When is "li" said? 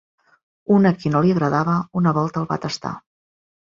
1.27-1.35